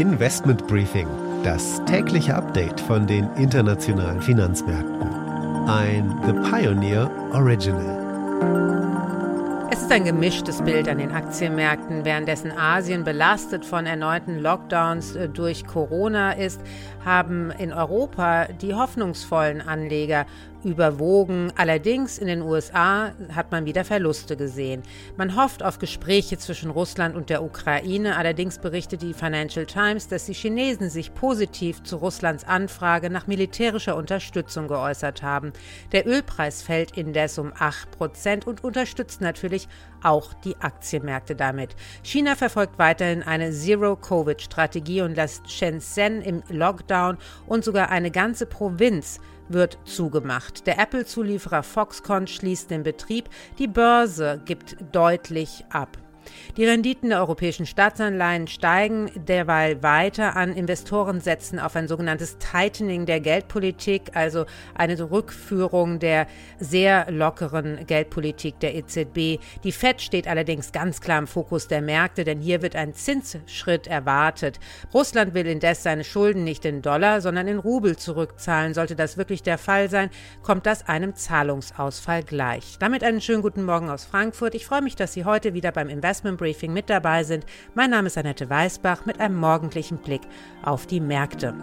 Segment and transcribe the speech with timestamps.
[0.00, 1.06] Investment Briefing,
[1.44, 5.06] das tägliche Update von den internationalen Finanzmärkten.
[5.68, 8.00] Ein The Pioneer Original.
[9.70, 12.06] Es ist ein gemischtes Bild an den Aktienmärkten.
[12.06, 16.62] Währenddessen Asien belastet von erneuten Lockdowns äh, durch Corona ist,
[17.04, 20.24] haben in Europa die hoffnungsvollen Anleger
[20.64, 21.52] überwogen.
[21.56, 24.82] Allerdings in den USA hat man wieder Verluste gesehen.
[25.16, 28.16] Man hofft auf Gespräche zwischen Russland und der Ukraine.
[28.16, 33.96] Allerdings berichtet die Financial Times, dass die Chinesen sich positiv zu Russlands Anfrage nach militärischer
[33.96, 35.52] Unterstützung geäußert haben.
[35.92, 39.68] Der Ölpreis fällt indes um 8 Prozent und unterstützt natürlich
[40.02, 41.76] auch die Aktienmärkte damit.
[42.02, 49.20] China verfolgt weiterhin eine Zero-Covid-Strategie und lässt Shenzhen im Lockdown und sogar eine ganze Provinz
[49.52, 50.66] wird zugemacht.
[50.66, 55.98] Der Apple-Zulieferer Foxconn schließt den Betrieb, die Börse gibt deutlich ab.
[56.56, 60.52] Die Renditen der europäischen Staatsanleihen steigen derweil weiter an.
[60.52, 66.26] Investoren setzen auf ein sogenanntes Tightening der Geldpolitik, also eine Rückführung der
[66.58, 69.40] sehr lockeren Geldpolitik der EZB.
[69.64, 73.86] Die Fed steht allerdings ganz klar im Fokus der Märkte, denn hier wird ein Zinsschritt
[73.86, 74.60] erwartet.
[74.92, 78.74] Russland will indes seine Schulden nicht in Dollar, sondern in Rubel zurückzahlen.
[78.74, 80.10] Sollte das wirklich der Fall sein,
[80.42, 82.76] kommt das einem Zahlungsausfall gleich.
[82.78, 84.54] Damit einen schönen guten Morgen aus Frankfurt.
[84.54, 87.46] Ich freue mich, dass Sie heute wieder beim Investment Investment Briefing mit dabei sind.
[87.74, 90.22] Mein Name ist Annette Weißbach mit einem morgendlichen Blick
[90.62, 91.54] auf die Märkte.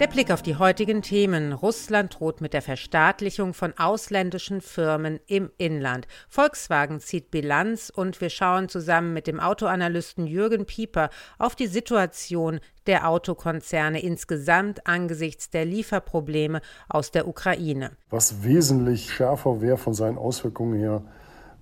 [0.00, 1.52] Der Blick auf die heutigen Themen.
[1.52, 6.08] Russland droht mit der Verstaatlichung von ausländischen Firmen im Inland.
[6.28, 12.58] Volkswagen zieht Bilanz und wir schauen zusammen mit dem Autoanalysten Jürgen Pieper auf die Situation
[12.88, 17.92] der Autokonzerne insgesamt angesichts der Lieferprobleme aus der Ukraine.
[18.10, 21.02] Was wesentlich schärfer wäre von seinen Auswirkungen her,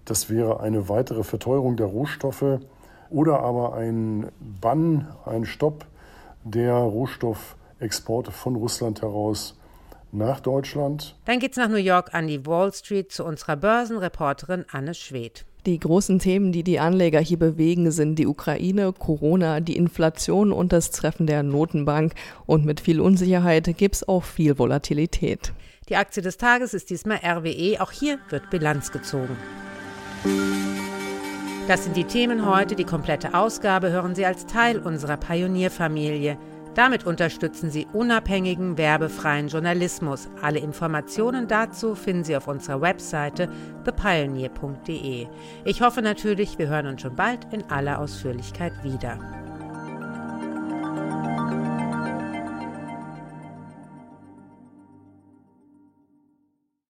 [0.06, 2.60] das wäre eine weitere Verteuerung der Rohstoffe
[3.10, 5.84] oder aber ein Bann, ein Stopp
[6.44, 9.56] der Rohstoff Exporte von Russland heraus
[10.12, 11.16] nach Deutschland.
[11.24, 15.44] Dann geht's nach New York an die Wall Street zu unserer Börsenreporterin Anne Schwedt.
[15.64, 20.72] Die großen Themen, die die Anleger hier bewegen, sind die Ukraine, Corona, die Inflation und
[20.72, 22.14] das Treffen der Notenbank.
[22.46, 25.52] Und mit viel Unsicherheit gibt es auch viel Volatilität.
[25.88, 27.80] Die Aktie des Tages ist diesmal RWE.
[27.80, 29.36] Auch hier wird Bilanz gezogen.
[31.68, 32.74] Das sind die Themen heute.
[32.74, 36.38] Die komplette Ausgabe hören Sie als Teil unserer Pionierfamilie.
[36.74, 40.28] Damit unterstützen Sie unabhängigen, werbefreien Journalismus.
[40.40, 43.48] Alle Informationen dazu finden Sie auf unserer Webseite
[43.84, 45.26] thepioneer.de.
[45.64, 49.41] Ich hoffe natürlich, wir hören uns schon bald in aller Ausführlichkeit wieder.